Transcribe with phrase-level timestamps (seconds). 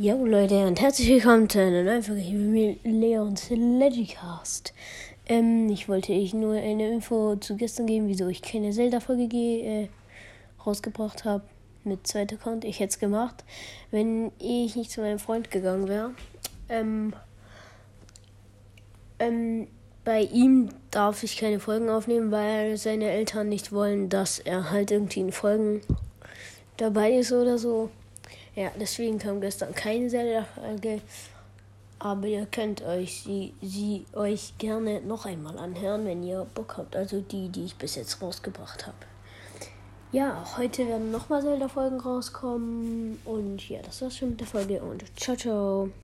[0.00, 4.72] Jo Leute und herzlich willkommen zu einer neuen Folge hier mit Leons Legicast.
[5.26, 9.88] Ähm, ich wollte euch nur eine Info zu gestern geben, wieso ich keine Zelda-Folge äh,
[10.64, 11.42] rausgebracht habe
[11.82, 12.64] mit zweiter Account.
[12.64, 13.42] Ich hätte es gemacht,
[13.90, 16.12] wenn ich nicht zu meinem Freund gegangen wäre.
[16.68, 17.12] Ähm,
[19.18, 19.66] ähm,
[20.04, 24.92] bei ihm darf ich keine Folgen aufnehmen, weil seine Eltern nicht wollen, dass er halt
[24.92, 25.80] irgendwie in Folgen
[26.76, 27.90] dabei ist oder so.
[28.58, 31.00] Ja, deswegen kam gestern keine Zelda-Folge.
[32.00, 36.96] Aber ihr könnt euch sie, sie euch gerne noch einmal anhören, wenn ihr Bock habt.
[36.96, 38.96] Also die, die ich bis jetzt rausgebracht habe.
[40.10, 43.20] Ja, heute werden nochmal Zelda-Folgen rauskommen.
[43.24, 44.82] Und ja, das war's schon mit der Folge.
[44.82, 45.90] Und ciao, ciao.